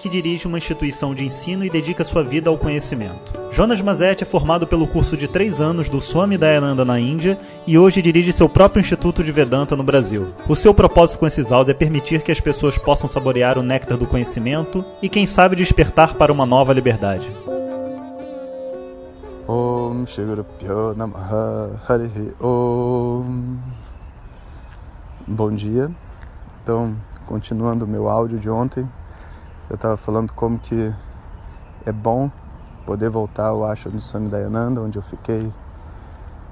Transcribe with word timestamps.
que 0.00 0.08
dirige 0.08 0.46
uma 0.46 0.58
instituição 0.58 1.14
de 1.14 1.24
ensino 1.24 1.64
e 1.64 1.70
dedica 1.70 2.04
sua 2.04 2.24
vida 2.24 2.48
ao 2.48 2.56
conhecimento. 2.56 3.38
Jonas 3.52 3.80
Mazet 3.80 4.22
é 4.22 4.26
formado 4.26 4.66
pelo 4.66 4.86
curso 4.86 5.16
de 5.16 5.28
três 5.28 5.60
anos 5.60 5.88
do 5.88 6.00
Swami 6.00 6.38
Dayananda 6.38 6.84
na 6.84 6.98
Índia 6.98 7.38
e 7.66 7.76
hoje 7.76 8.00
dirige 8.00 8.32
seu 8.32 8.48
próprio 8.48 8.80
Instituto 8.80 9.22
de 9.22 9.30
Vedanta 9.30 9.76
no 9.76 9.82
Brasil. 9.82 10.32
O 10.48 10.56
seu 10.56 10.72
propósito 10.72 11.18
com 11.18 11.26
esses 11.26 11.52
áudios 11.52 11.74
é 11.74 11.78
permitir 11.78 12.22
que 12.22 12.32
as 12.32 12.40
pessoas 12.40 12.78
possam 12.78 13.08
saborear 13.08 13.58
o 13.58 13.62
néctar 13.62 13.98
do 13.98 14.06
conhecimento 14.06 14.84
e, 15.02 15.08
quem 15.08 15.26
sabe, 15.26 15.56
despertar 15.56 16.14
para 16.14 16.32
uma 16.32 16.46
nova 16.46 16.72
liberdade. 16.72 17.28
Bom 25.26 25.50
dia. 25.50 25.90
Então, 26.62 26.96
continuando 27.26 27.84
o 27.84 27.88
meu 27.88 28.08
áudio 28.08 28.38
de 28.38 28.48
ontem, 28.48 28.88
eu 29.70 29.76
estava 29.76 29.96
falando 29.96 30.32
como 30.32 30.58
que 30.58 30.92
é 31.86 31.92
bom 31.92 32.28
poder 32.84 33.08
voltar 33.08 33.46
ao 33.46 33.64
ashram 33.64 33.92
do 33.92 34.00
Swami 34.00 34.28
Dayananda, 34.28 34.82
onde 34.82 34.98
eu 34.98 35.02
fiquei, 35.02 35.52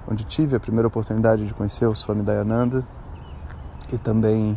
onde 0.08 0.22
tive 0.22 0.54
a 0.54 0.60
primeira 0.60 0.86
oportunidade 0.86 1.44
de 1.44 1.52
conhecer 1.52 1.86
o 1.86 1.96
Swami 1.96 2.22
Dayananda 2.22 2.86
e 3.92 3.98
também 3.98 4.56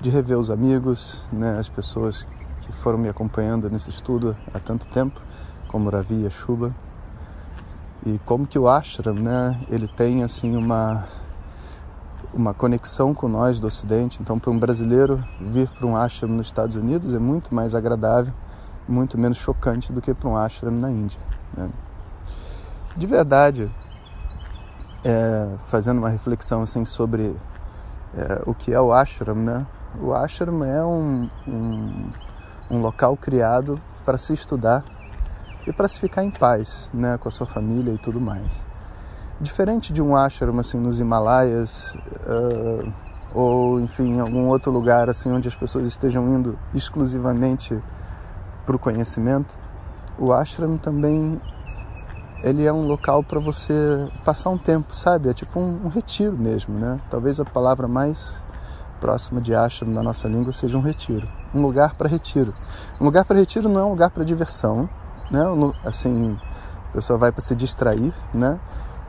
de 0.00 0.08
rever 0.08 0.38
os 0.38 0.52
amigos, 0.52 1.24
né, 1.32 1.58
as 1.58 1.68
pessoas 1.68 2.24
que 2.60 2.72
foram 2.72 2.96
me 2.96 3.08
acompanhando 3.08 3.68
nesse 3.68 3.90
estudo 3.90 4.36
há 4.54 4.60
tanto 4.60 4.86
tempo, 4.86 5.20
como 5.66 5.90
Ravi 5.90 6.24
e 6.24 6.30
Shuba. 6.30 6.72
E 8.04 8.20
como 8.24 8.46
que 8.46 8.56
o 8.56 8.68
ashram, 8.68 9.14
né, 9.14 9.60
ele 9.68 9.88
tem 9.88 10.22
assim 10.22 10.54
uma 10.54 11.04
uma 12.36 12.52
conexão 12.52 13.14
com 13.14 13.28
nós 13.28 13.58
do 13.58 13.66
Ocidente. 13.66 14.18
Então, 14.20 14.38
para 14.38 14.50
um 14.50 14.58
brasileiro 14.58 15.24
vir 15.40 15.68
para 15.68 15.86
um 15.86 15.96
ashram 15.96 16.28
nos 16.28 16.46
Estados 16.46 16.76
Unidos 16.76 17.14
é 17.14 17.18
muito 17.18 17.54
mais 17.54 17.74
agradável, 17.74 18.32
muito 18.86 19.18
menos 19.18 19.38
chocante 19.38 19.92
do 19.92 20.02
que 20.02 20.12
para 20.12 20.28
um 20.28 20.36
ashram 20.36 20.70
na 20.70 20.90
Índia. 20.90 21.18
Né? 21.56 21.70
De 22.94 23.06
verdade, 23.06 23.70
é, 25.02 25.48
fazendo 25.60 25.98
uma 25.98 26.10
reflexão 26.10 26.62
assim 26.62 26.84
sobre 26.84 27.34
é, 28.14 28.42
o 28.46 28.54
que 28.54 28.72
é 28.72 28.80
o 28.80 28.92
ashram, 28.92 29.34
né? 29.34 29.66
O 30.00 30.12
ashram 30.12 30.62
é 30.62 30.84
um, 30.84 31.28
um, 31.48 32.10
um 32.70 32.80
local 32.82 33.16
criado 33.16 33.78
para 34.04 34.18
se 34.18 34.34
estudar 34.34 34.84
e 35.66 35.72
para 35.72 35.88
se 35.88 35.98
ficar 35.98 36.22
em 36.22 36.30
paz, 36.30 36.90
né, 36.92 37.16
com 37.18 37.28
a 37.28 37.32
sua 37.32 37.46
família 37.46 37.92
e 37.92 37.98
tudo 37.98 38.20
mais 38.20 38.66
diferente 39.40 39.92
de 39.92 40.02
um 40.02 40.16
ashram 40.16 40.58
assim 40.58 40.78
nos 40.78 41.00
Himalaias 41.00 41.94
uh, 42.26 42.92
ou 43.34 43.80
enfim 43.80 44.14
em 44.14 44.20
algum 44.20 44.48
outro 44.48 44.70
lugar 44.70 45.10
assim 45.10 45.30
onde 45.30 45.48
as 45.48 45.54
pessoas 45.54 45.86
estejam 45.86 46.26
indo 46.28 46.58
exclusivamente 46.74 47.78
para 48.64 48.74
o 48.74 48.78
conhecimento 48.78 49.58
o 50.18 50.32
ashram 50.32 50.78
também 50.78 51.40
ele 52.42 52.64
é 52.64 52.72
um 52.72 52.86
local 52.86 53.22
para 53.22 53.40
você 53.40 53.72
passar 54.24 54.50
um 54.50 54.58
tempo 54.58 54.94
sabe? 54.94 55.28
É 55.28 55.34
tipo 55.34 55.58
um, 55.58 55.86
um, 55.86 55.88
retiro 55.88 56.36
mesmo 56.36 56.78
né? 56.78 57.00
Talvez 57.10 57.40
a 57.40 57.44
palavra 57.44 57.88
mais 57.88 58.42
próxima 59.00 59.40
de 59.40 59.54
ashram 59.54 59.90
na 59.90 60.02
nossa 60.02 60.28
língua 60.28 60.52
seja 60.52 60.76
um 60.76 60.80
retiro. 60.80 61.28
Um 61.54 61.60
lugar 61.60 61.96
para 61.96 62.08
retiro. 62.08 62.50
Um 63.00 63.04
lugar 63.04 63.24
para 63.26 63.36
retiro 63.36 63.68
não 63.68 63.80
é 63.80 63.84
um 63.84 63.90
lugar 63.90 64.10
para 64.10 64.24
diversão 64.24 64.88
né? 65.30 65.42
Assim 65.84 66.38
a 66.90 66.92
pessoa 66.92 67.18
vai 67.18 67.32
para 67.32 67.42
se 67.42 67.54
distrair 67.54 68.12
né 68.32 68.58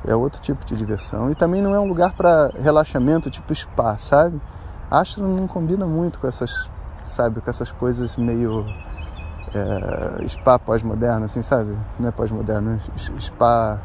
é 0.08 0.16
outro 0.16 0.42
tipo 0.42 0.66
de 0.66 0.76
diversão. 0.76 1.30
E 1.30 1.36
também 1.36 1.62
não 1.62 1.76
é 1.76 1.80
um 1.80 1.88
lugar 1.88 2.14
para 2.14 2.50
relaxamento, 2.60 3.30
tipo 3.30 3.54
spa, 3.54 3.98
sabe? 3.98 4.42
Que 5.14 5.22
não 5.22 5.46
combina 5.48 5.86
muito 5.86 6.18
com 6.18 6.28
essas, 6.28 6.70
sabe, 7.06 7.42
com 7.42 7.50
essas 7.50 7.72
coisas 7.72 8.16
meio 8.16 8.66
é, 9.54 10.28
spa 10.28 10.58
pós-moderno, 10.58 11.26
assim, 11.26 11.42
sabe? 11.42 11.78
Não 12.00 12.08
é 12.08 12.12
pós-moderno, 12.12 12.80
spa 13.20 13.80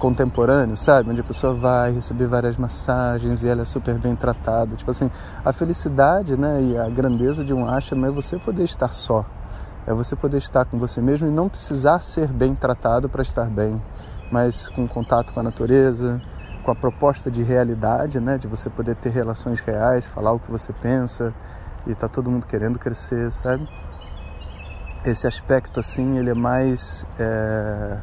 contemporâneo, 0.00 0.76
sabe? 0.76 1.10
Onde 1.10 1.20
a 1.20 1.24
pessoa 1.24 1.54
vai 1.54 1.92
receber 1.92 2.26
várias 2.26 2.56
massagens 2.56 3.42
e 3.44 3.48
ela 3.48 3.62
é 3.62 3.64
super 3.64 3.96
bem 3.96 4.16
tratada. 4.16 4.74
Tipo 4.74 4.90
assim, 4.90 5.08
a 5.44 5.52
felicidade, 5.52 6.36
né, 6.36 6.60
e 6.62 6.76
a 6.76 6.88
grandeza 6.88 7.44
de 7.44 7.54
um 7.54 7.68
ashram 7.68 8.04
é 8.06 8.10
você 8.10 8.38
poder 8.38 8.64
estar 8.64 8.92
só. 8.92 9.24
É 9.86 9.94
você 9.94 10.16
poder 10.16 10.38
estar 10.38 10.64
com 10.64 10.78
você 10.78 11.00
mesmo 11.00 11.28
e 11.28 11.30
não 11.30 11.48
precisar 11.48 12.00
ser 12.00 12.28
bem 12.28 12.54
tratado 12.54 13.08
para 13.08 13.22
estar 13.22 13.46
bem 13.46 13.80
mas 14.30 14.68
com 14.68 14.86
contato 14.86 15.32
com 15.32 15.40
a 15.40 15.42
natureza, 15.42 16.20
com 16.62 16.70
a 16.70 16.74
proposta 16.74 17.30
de 17.30 17.42
realidade, 17.42 18.20
né, 18.20 18.38
de 18.38 18.46
você 18.46 18.68
poder 18.70 18.94
ter 18.96 19.10
relações 19.10 19.60
reais, 19.60 20.06
falar 20.06 20.32
o 20.32 20.38
que 20.38 20.50
você 20.50 20.72
pensa 20.72 21.34
e 21.86 21.94
tá 21.94 22.08
todo 22.08 22.30
mundo 22.30 22.46
querendo 22.46 22.78
crescer, 22.78 23.30
sabe? 23.32 23.68
Esse 25.04 25.26
aspecto 25.26 25.80
assim, 25.80 26.18
ele 26.18 26.30
é 26.30 26.34
mais 26.34 27.06
é, 27.18 27.98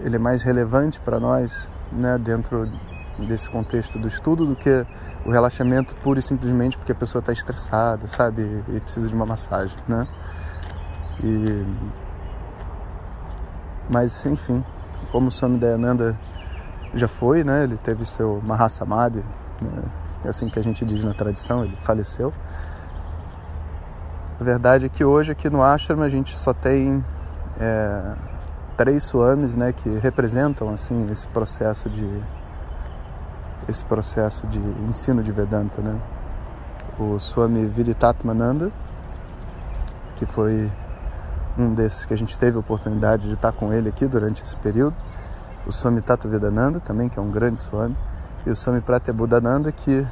ele 0.00 0.16
é 0.16 0.18
mais 0.18 0.42
relevante 0.42 0.98
para 1.00 1.20
nós, 1.20 1.70
né, 1.92 2.18
dentro 2.18 2.68
desse 3.18 3.48
contexto 3.48 3.98
do 3.98 4.08
estudo 4.08 4.44
do 4.44 4.56
que 4.56 4.86
o 5.24 5.30
relaxamento 5.30 5.94
puro 5.96 6.18
e 6.18 6.22
simplesmente 6.22 6.76
porque 6.76 6.92
a 6.92 6.94
pessoa 6.94 7.20
está 7.20 7.32
estressada, 7.32 8.06
sabe, 8.06 8.62
e 8.68 8.80
precisa 8.80 9.08
de 9.08 9.14
uma 9.14 9.24
massagem, 9.24 9.76
né? 9.88 10.06
E 11.22 11.64
mas 13.88 14.26
enfim, 14.26 14.64
como 15.10 15.28
o 15.28 15.30
Swami 15.30 15.58
Dayananda 15.58 16.18
já 16.94 17.08
foi, 17.08 17.44
né? 17.44 17.64
Ele 17.64 17.76
teve 17.76 18.04
seu 18.04 18.40
Mahasamadhi, 18.44 19.24
né? 19.62 19.82
é 20.24 20.28
assim 20.28 20.48
que 20.48 20.58
a 20.58 20.62
gente 20.62 20.84
diz 20.84 21.04
na 21.04 21.14
tradição, 21.14 21.64
ele 21.64 21.76
faleceu. 21.80 22.32
A 24.38 24.44
verdade 24.44 24.86
é 24.86 24.88
que 24.88 25.04
hoje 25.04 25.32
aqui 25.32 25.48
no 25.48 25.62
ashram 25.62 26.02
a 26.02 26.08
gente 26.08 26.36
só 26.36 26.52
tem 26.52 27.04
é, 27.58 28.14
três 28.76 29.04
swamis, 29.04 29.54
né, 29.54 29.72
que 29.72 29.88
representam 29.98 30.68
assim 30.70 31.08
esse 31.10 31.26
processo 31.28 31.88
de 31.88 32.06
esse 33.68 33.84
processo 33.84 34.46
de 34.46 34.60
ensino 34.88 35.22
de 35.22 35.32
Vedanta, 35.32 35.82
né? 35.82 35.98
O 37.00 37.18
Swami 37.18 37.66
Viritatmananda, 37.66 38.70
que 40.14 40.24
foi 40.24 40.70
um 41.58 41.72
desses 41.74 42.04
que 42.04 42.14
a 42.14 42.16
gente 42.16 42.38
teve 42.38 42.56
a 42.56 42.60
oportunidade 42.60 43.28
de 43.28 43.34
estar 43.34 43.52
com 43.52 43.72
ele 43.72 43.88
aqui 43.88 44.06
durante 44.06 44.42
esse 44.42 44.56
período, 44.56 44.94
o 45.66 45.72
Swami 45.72 46.00
Tato 46.00 46.28
Vedananda 46.28 46.78
também, 46.80 47.08
que 47.08 47.18
é 47.18 47.22
um 47.22 47.30
grande 47.30 47.60
Swami, 47.60 47.96
e 48.46 48.50
o 48.50 48.54
Swami 48.54 48.80
Pratyabudananda, 48.80 49.72
que 49.72 50.06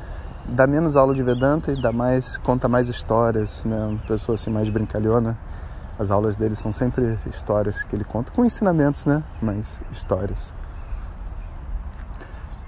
dá 0.46 0.66
menos 0.66 0.96
aula 0.96 1.14
de 1.14 1.22
Vedanta 1.22 1.70
e 1.70 1.80
dá 1.80 1.92
mais, 1.92 2.36
conta 2.38 2.68
mais 2.68 2.88
histórias, 2.88 3.64
né? 3.64 3.84
uma 3.84 3.98
pessoa 4.00 4.34
assim 4.34 4.50
mais 4.50 4.68
brincalhona. 4.68 5.38
As 5.96 6.10
aulas 6.10 6.34
dele 6.34 6.56
são 6.56 6.72
sempre 6.72 7.16
histórias 7.26 7.84
que 7.84 7.94
ele 7.94 8.02
conta, 8.02 8.32
com 8.32 8.44
ensinamentos, 8.44 9.06
né? 9.06 9.22
Mas 9.40 9.80
histórias. 9.92 10.52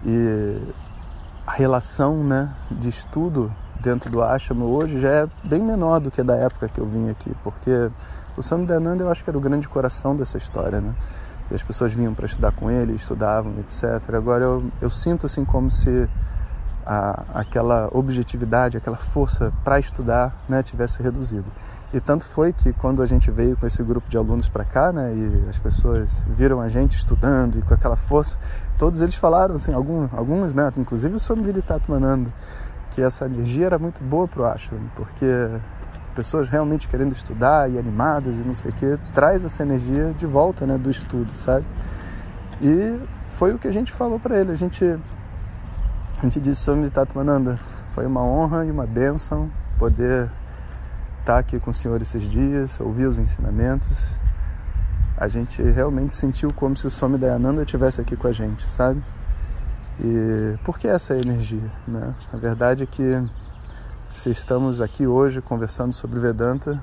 E 0.05 0.63
a 1.45 1.51
relação 1.51 2.23
né, 2.23 2.55
de 2.71 2.89
estudo 2.89 3.53
dentro 3.87 4.11
do 4.11 4.21
ashram 4.21 4.63
hoje 4.63 4.99
já 4.99 5.09
é 5.09 5.29
bem 5.45 5.63
menor 5.63 6.01
do 6.01 6.11
que 6.11 6.21
da 6.21 6.35
época 6.35 6.69
que 6.69 6.81
eu 6.81 6.87
vim 6.87 7.09
aqui, 7.09 7.31
porque 7.45 7.89
o 8.37 8.43
Swami 8.43 8.67
Dayananda 8.67 9.05
eu 9.05 9.11
acho 9.11 9.23
que 9.23 9.31
era 9.31 9.39
o 9.39 9.41
grande 9.41 9.69
coração 9.69 10.17
dessa 10.17 10.37
história, 10.37 10.81
né? 10.81 10.93
E 11.53 11.55
as 11.55 11.63
pessoas 11.63 11.93
vinham 11.93 12.13
para 12.13 12.27
estudar 12.27 12.51
com 12.51 12.69
ele, 12.69 12.95
estudavam, 12.95 13.53
etc. 13.61 14.13
Agora 14.13 14.43
eu, 14.43 14.65
eu 14.81 14.91
sinto 14.91 15.27
assim 15.27 15.45
como 15.45 15.71
se 15.71 16.09
a, 16.85 17.23
aquela 17.33 17.89
objetividade, 17.93 18.77
aquela 18.77 18.97
força 18.97 19.53
para 19.63 19.79
estudar, 19.79 20.35
né, 20.49 20.65
tivesse 20.65 21.01
reduzido. 21.01 21.47
E 21.95 22.01
tanto 22.01 22.25
foi 22.25 22.53
que 22.53 22.73
quando 22.73 23.01
a 23.01 23.07
gente 23.07 23.31
veio 23.31 23.57
com 23.57 23.69
esse 23.69 23.81
grupo 23.85 24.11
de 24.11 24.19
alunos 24.19 24.49
para 24.49 24.65
cá, 24.65 24.91
né, 24.91 25.15
e 25.15 25.49
as 25.49 25.61
pessoas 25.61 26.25
viram 26.29 26.61
a 26.61 26.69
gente 26.69 26.97
estudando 26.97 27.57
e 27.59 27.63
com 27.63 27.73
aquela 27.73 27.95
força, 27.95 28.37
todos 28.77 29.01
eles 29.01 29.15
falaram, 29.15 29.55
assim, 29.55 29.73
alguns, 29.73 30.13
alguns 30.13 30.53
né, 30.53 30.73
inclusive 30.77 31.15
o 31.15 31.21
Swami 31.21 31.45
Viditato 31.45 31.89
Manando, 31.89 32.33
que 32.97 33.03
essa 33.03 33.27
energia 33.27 33.67
era 33.67 33.79
muito 33.79 34.03
boa 34.03 34.27
para 34.27 34.41
o 34.41 34.47
ashram, 34.47 34.81
porque 34.95 35.27
pessoas 36.15 36.49
realmente 36.49 36.89
querendo 36.89 37.13
estudar 37.13 37.71
e 37.71 37.79
animadas 37.79 38.39
e 38.39 38.43
não 38.43 38.55
sei 38.55 38.71
o 38.71 38.75
que, 38.75 38.99
traz 39.13 39.45
essa 39.45 39.63
energia 39.63 40.15
de 40.17 40.25
volta, 40.25 40.67
né, 40.67 40.79
do 40.79 40.91
estudo, 40.91 41.31
sabe? 41.33 41.67
E 42.59 42.99
foi 43.29 43.53
o 43.53 43.59
que 43.59 43.69
a 43.69 43.71
gente 43.71 43.93
falou 43.93 44.19
para 44.19 44.41
ele. 44.41 44.51
A 44.51 44.55
gente, 44.55 44.83
a 44.83 46.23
gente 46.23 46.41
disse 46.41 46.63
sobre 46.63 46.91
Mananda, 47.15 47.59
foi 47.93 48.07
uma 48.07 48.23
honra 48.23 48.65
e 48.65 48.71
uma 48.71 48.87
bênção 48.87 49.51
poder 49.79 50.31
estar 51.21 51.37
aqui 51.37 51.61
com 51.61 51.73
o 51.73 51.75
senhor 51.75 52.01
esses 52.01 52.23
dias, 52.23 52.81
ouvir 52.81 53.05
os 53.05 53.19
ensinamentos. 53.19 54.17
A 55.19 55.29
gente 55.29 55.61
realmente 55.61 56.15
sentiu 56.15 56.51
como 56.51 56.75
se 56.75 56.87
o 56.87 56.91
Swami 56.91 57.19
Dayananda 57.19 57.61
estivesse 57.61 58.01
aqui 58.01 58.17
com 58.17 58.27
a 58.27 58.33
gente, 58.33 58.65
sabe? 58.65 59.03
E 60.01 60.59
por 60.65 60.79
que 60.79 60.87
essa 60.87 61.17
energia, 61.17 61.71
né? 61.87 62.15
A 62.33 62.37
verdade 62.37 62.85
é 62.85 62.87
que 62.87 63.03
se 64.11 64.31
estamos 64.31 64.81
aqui 64.81 65.07
hoje 65.07 65.41
conversando 65.41 65.93
sobre 65.93 66.21
Vedanta, 66.21 66.81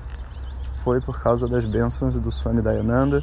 foi 0.76 1.00
por 1.00 1.20
causa 1.20 1.48
das 1.48 1.64
bênçãos 1.64 2.18
do 2.20 2.30
Swami 2.30 2.60
Dayananda 2.60 3.22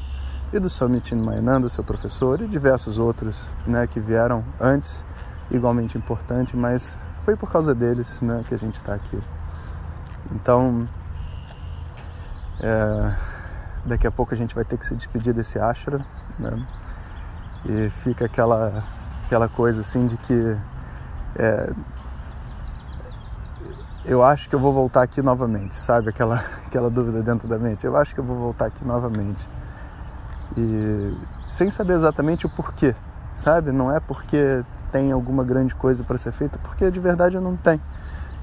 e 0.52 0.60
do 0.60 0.70
Swami 0.70 1.02
Chinmayananda, 1.04 1.70
seu 1.70 1.84
professor, 1.84 2.42
e 2.42 2.48
diversos 2.48 3.00
outros 3.00 3.50
né, 3.66 3.86
que 3.88 4.00
vieram 4.00 4.44
antes, 4.60 5.04
igualmente 5.50 5.98
importante, 5.98 6.58
mas 6.58 6.98
foi 7.22 7.36
por 7.36 7.52
causa 7.52 7.74
deles 7.76 8.20
né, 8.22 8.44
que 8.48 8.54
a 8.54 8.58
gente 8.58 8.76
está 8.76 8.94
aqui. 8.94 9.20
Então, 10.32 10.88
é, 12.60 13.16
daqui 13.86 14.08
a 14.08 14.12
pouco 14.12 14.34
a 14.34 14.38
gente 14.38 14.56
vai 14.56 14.64
ter 14.64 14.78
que 14.78 14.86
se 14.86 14.96
despedir 14.96 15.34
desse 15.34 15.60
ashram, 15.60 16.04
né? 16.40 16.68
E 17.66 17.90
fica 17.90 18.26
aquela, 18.26 18.84
aquela 19.32 19.48
coisa 19.48 19.80
assim 19.80 20.08
de 20.08 20.18
que 20.18 20.58
é, 21.38 21.70
eu 24.04 24.22
acho 24.22 24.50
que 24.50 24.56
eu 24.56 24.60
vou 24.60 24.74
voltar 24.74 25.04
aqui 25.04 25.22
novamente, 25.22 25.74
sabe? 25.74 26.10
Aquela, 26.10 26.36
aquela 26.68 26.90
dúvida 26.90 27.24
dentro 27.24 27.48
da 27.48 27.58
mente. 27.58 27.86
Eu 27.86 27.96
acho 27.96 28.14
que 28.14 28.20
eu 28.20 28.26
vou 28.26 28.36
voltar 28.36 28.66
aqui 28.66 28.84
novamente. 28.84 29.50
E 30.58 31.16
sem 31.48 31.72
saber 31.72 31.94
exatamente 31.94 32.46
o 32.46 32.50
porquê, 32.50 32.94
sabe? 33.34 33.72
Não 33.72 33.90
é 33.90 34.02
porque 34.02 34.66
tem 34.92 35.14
alguma 35.14 35.46
grande 35.46 35.74
coisa 35.74 36.04
para 36.04 36.18
ser 36.18 36.34
feita, 36.34 36.60
porque 36.60 36.92
de 36.92 37.00
verdade 37.00 37.40
não 37.40 37.56
tem. 37.56 37.80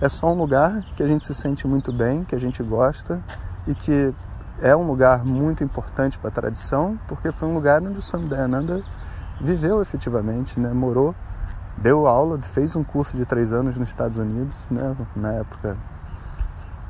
É 0.00 0.08
só 0.08 0.32
um 0.32 0.38
lugar 0.38 0.82
que 0.96 1.02
a 1.02 1.06
gente 1.06 1.26
se 1.26 1.34
sente 1.34 1.66
muito 1.66 1.92
bem, 1.92 2.24
que 2.24 2.34
a 2.34 2.40
gente 2.40 2.62
gosta 2.62 3.20
e 3.66 3.74
que 3.74 4.14
é 4.62 4.74
um 4.74 4.86
lugar 4.86 5.22
muito 5.22 5.62
importante 5.62 6.18
para 6.18 6.28
a 6.28 6.32
tradição, 6.32 6.98
porque 7.06 7.30
foi 7.30 7.46
um 7.46 7.52
lugar 7.52 7.82
onde 7.82 7.98
o 7.98 8.02
Swami 8.02 8.26
Dayananda 8.26 8.82
viveu 9.40 9.80
efetivamente, 9.80 10.58
né? 10.58 10.72
morou, 10.72 11.14
deu 11.76 12.06
aula, 12.06 12.40
fez 12.42 12.74
um 12.74 12.82
curso 12.82 13.16
de 13.16 13.24
três 13.24 13.52
anos 13.52 13.78
nos 13.78 13.88
Estados 13.88 14.16
Unidos, 14.16 14.66
né? 14.70 14.96
na 15.14 15.32
época, 15.32 15.76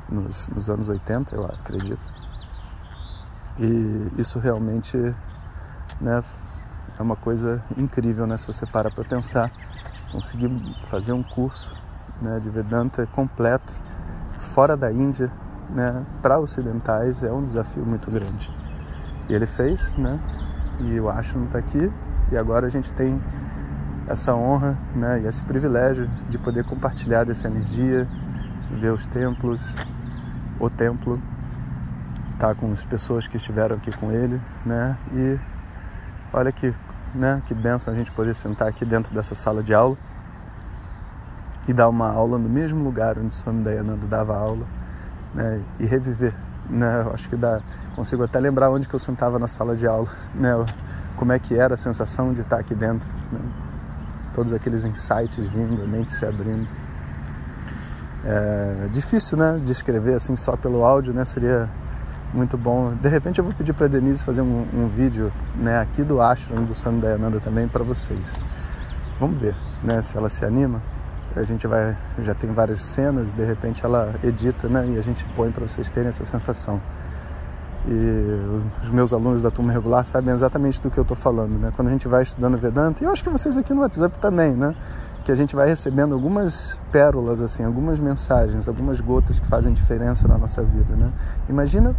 nos, 0.09 0.49
nos 0.49 0.69
anos 0.69 0.89
80, 0.89 1.35
eu 1.35 1.45
acredito. 1.45 2.19
E 3.59 4.11
isso 4.17 4.39
realmente 4.39 4.97
né, 5.99 6.23
é 6.97 7.01
uma 7.01 7.15
coisa 7.15 7.63
incrível, 7.77 8.25
né? 8.25 8.37
se 8.37 8.47
você 8.47 8.65
para 8.65 8.89
para 8.89 9.03
pensar. 9.03 9.51
Conseguir 10.11 10.49
fazer 10.89 11.13
um 11.13 11.21
curso 11.21 11.75
né, 12.19 12.39
de 12.39 12.49
Vedanta 12.49 13.05
completo, 13.07 13.73
fora 14.39 14.75
da 14.75 14.91
Índia, 14.91 15.31
né, 15.69 16.03
para 16.21 16.39
ocidentais, 16.39 17.23
é 17.23 17.31
um 17.31 17.43
desafio 17.43 17.85
muito 17.85 18.09
grande. 18.09 18.51
E 19.29 19.33
ele 19.33 19.45
fez, 19.45 19.95
né, 19.95 20.19
e 20.79 20.99
o 20.99 21.09
Ashram 21.09 21.45
está 21.45 21.59
aqui, 21.59 21.91
e 22.31 22.37
agora 22.37 22.67
a 22.67 22.69
gente 22.69 22.91
tem 22.93 23.19
essa 24.07 24.33
honra 24.33 24.77
né, 24.95 25.21
e 25.21 25.27
esse 25.27 25.43
privilégio 25.43 26.07
de 26.29 26.37
poder 26.37 26.63
compartilhar 26.65 27.23
dessa 27.23 27.47
energia, 27.47 28.07
ver 28.71 28.91
os 28.91 29.05
templos, 29.07 29.75
o 30.59 30.69
templo, 30.69 31.21
estar 32.33 32.49
tá 32.49 32.55
com 32.55 32.71
as 32.71 32.83
pessoas 32.83 33.27
que 33.27 33.37
estiveram 33.37 33.75
aqui 33.75 33.95
com 33.97 34.11
ele, 34.11 34.41
né? 34.65 34.97
E 35.13 35.37
olha 36.33 36.51
que, 36.51 36.73
né, 37.13 37.41
que 37.45 37.53
benção 37.53 37.93
a 37.93 37.95
gente 37.95 38.11
poder 38.11 38.33
sentar 38.33 38.67
aqui 38.67 38.83
dentro 38.85 39.13
dessa 39.13 39.35
sala 39.35 39.61
de 39.61 39.73
aula 39.73 39.97
e 41.67 41.73
dar 41.73 41.87
uma 41.87 42.11
aula 42.11 42.37
no 42.39 42.49
mesmo 42.49 42.83
lugar 42.83 43.17
onde 43.17 43.27
o 43.27 43.31
Swami 43.31 43.63
Dayananda 43.63 44.07
dava 44.07 44.35
aula, 44.35 44.65
né? 45.35 45.61
E 45.79 45.85
reviver, 45.85 46.33
né? 46.67 47.03
Eu 47.05 47.13
acho 47.13 47.29
que 47.29 47.35
dá, 47.35 47.61
consigo 47.95 48.23
até 48.23 48.39
lembrar 48.39 48.71
onde 48.71 48.87
que 48.87 48.93
eu 48.93 48.99
sentava 48.99 49.37
na 49.37 49.47
sala 49.47 49.75
de 49.75 49.85
aula, 49.85 50.09
né? 50.33 50.51
Como 51.19 51.33
é 51.33 51.37
que 51.37 51.53
era 51.53 51.73
a 51.73 51.77
sensação 51.77 52.33
de 52.33 52.39
estar 52.39 52.57
aqui 52.57 52.73
dentro. 52.73 53.07
Né? 53.29 53.39
Todos 54.33 54.53
aqueles 54.53 54.85
insights 54.85 55.45
vindo, 55.49 55.83
a 55.83 55.85
mente 55.85 56.13
se 56.13 56.25
abrindo. 56.25 56.65
É 58.23 58.87
difícil, 58.91 59.37
né, 59.37 59.59
de 59.61 59.71
escrever 59.71 60.15
assim 60.15 60.35
só 60.37 60.55
pelo 60.55 60.85
áudio, 60.85 61.13
né? 61.13 61.25
Seria 61.25 61.69
muito 62.33 62.57
bom. 62.57 62.93
De 62.93 63.09
repente 63.09 63.39
eu 63.39 63.43
vou 63.43 63.53
pedir 63.53 63.73
para 63.73 63.87
Denise 63.87 64.23
fazer 64.23 64.41
um, 64.41 64.65
um, 64.73 64.87
vídeo, 64.87 65.31
né, 65.55 65.79
aqui 65.81 66.03
do 66.03 66.21
Ashram 66.21 66.63
do 66.63 66.73
Swami 66.73 67.01
Dayananda 67.01 67.39
também 67.41 67.67
para 67.67 67.83
vocês. 67.83 68.41
Vamos 69.19 69.37
ver, 69.39 69.55
né, 69.83 70.01
se 70.01 70.15
ela 70.15 70.29
se 70.29 70.45
anima. 70.45 70.81
A 71.35 71.43
gente 71.43 71.67
vai, 71.67 71.97
já 72.19 72.33
tem 72.33 72.51
várias 72.51 72.79
cenas, 72.79 73.33
de 73.33 73.43
repente 73.43 73.85
ela 73.85 74.15
edita, 74.23 74.69
né, 74.69 74.85
e 74.87 74.97
a 74.97 75.01
gente 75.01 75.25
põe 75.35 75.51
para 75.51 75.67
vocês 75.67 75.89
terem 75.89 76.09
essa 76.09 76.23
sensação. 76.23 76.81
E 77.91 78.83
os 78.83 78.89
meus 78.91 79.11
alunos 79.11 79.41
da 79.41 79.49
turma 79.49 79.71
regular 79.71 80.05
sabem 80.05 80.31
exatamente 80.31 80.79
do 80.79 80.91
que 80.91 80.99
eu 80.99 81.01
estou 81.01 81.17
falando, 81.17 81.57
né? 81.59 81.73
Quando 81.75 81.87
a 81.87 81.91
gente 81.91 82.07
vai 82.07 82.21
estudando 82.21 82.55
Vedanta, 82.55 83.03
e 83.03 83.07
eu 83.07 83.11
acho 83.11 83.23
que 83.23 83.31
vocês 83.31 83.57
aqui 83.57 83.73
no 83.73 83.81
WhatsApp 83.81 84.19
também, 84.19 84.53
né? 84.53 84.75
Que 85.25 85.31
a 85.31 85.35
gente 85.35 85.55
vai 85.55 85.67
recebendo 85.67 86.13
algumas 86.13 86.79
pérolas, 86.91 87.41
assim, 87.41 87.63
algumas 87.63 87.99
mensagens, 87.99 88.69
algumas 88.69 89.01
gotas 89.01 89.39
que 89.39 89.47
fazem 89.47 89.73
diferença 89.73 90.27
na 90.27 90.37
nossa 90.37 90.61
vida, 90.61 90.95
né? 90.95 91.11
Imagina 91.49 91.95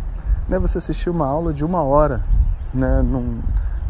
né, 0.49 0.61
você 0.61 0.79
assistir 0.79 1.11
uma 1.11 1.27
aula 1.27 1.53
de 1.53 1.65
uma 1.65 1.83
hora, 1.83 2.21
né? 2.73 3.03
Num, 3.03 3.41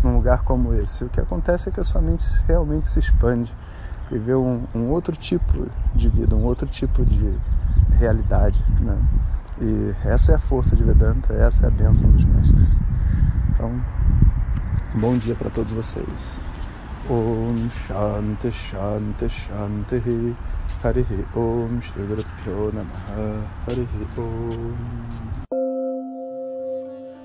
num 0.03 0.17
lugar 0.17 0.43
como 0.43 0.73
esse. 0.73 1.05
O 1.05 1.09
que 1.11 1.21
acontece 1.21 1.69
é 1.69 1.73
que 1.73 1.81
a 1.81 1.85
sua 1.85 2.01
mente 2.01 2.25
realmente 2.49 2.89
se 2.89 2.99
expande 2.99 3.55
e 4.11 4.17
vê 4.17 4.35
um, 4.35 4.63
um 4.75 4.89
outro 4.89 5.15
tipo 5.15 5.67
de 5.95 6.09
vida, 6.09 6.35
um 6.35 6.45
outro 6.45 6.67
tipo 6.67 7.05
de 7.05 7.37
realidade, 7.99 8.65
né? 8.81 8.97
E 9.61 9.95
essa 10.09 10.33
é 10.33 10.35
a 10.37 10.39
força 10.39 10.75
de 10.75 10.83
Vedanta, 10.83 11.35
essa 11.35 11.67
é 11.67 11.69
a 11.69 11.71
bênção 11.71 12.09
dos 12.09 12.25
mestres. 12.25 12.81
Então, 13.53 13.79
bom 14.95 15.19
dia 15.19 15.35
para 15.35 15.51
todos 15.51 15.73
vocês. 15.73 16.41
Om 17.09 17.69
Shanti 17.69 18.53
Shanti 18.53 19.29
Shanti 19.29 20.37
Harihi 20.83 21.27
Om 21.35 21.81
Shri 21.81 22.07
Guru 22.07 22.25
Pyo 22.45 22.73
Namaha 22.73 23.45
Om 24.17 24.75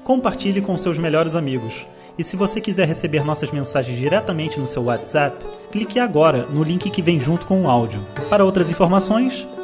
Compartilhe 0.03 0.61
com 0.61 0.77
seus 0.77 0.97
melhores 0.97 1.35
amigos. 1.35 1.85
E 2.17 2.23
se 2.23 2.35
você 2.35 2.61
quiser 2.61 2.87
receber 2.87 3.25
nossas 3.25 3.51
mensagens 3.51 3.97
diretamente 3.97 4.59
no 4.59 4.67
seu 4.67 4.83
WhatsApp, 4.83 5.45
clique 5.71 5.99
agora 5.99 6.45
no 6.45 6.63
link 6.63 6.89
que 6.89 7.01
vem 7.01 7.19
junto 7.19 7.45
com 7.45 7.63
o 7.63 7.69
áudio. 7.69 8.01
Para 8.29 8.45
outras 8.45 8.69
informações, 8.69 9.45